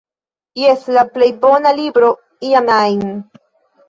[0.59, 2.09] Jes, la plej bona libro
[2.49, 3.05] iam ajn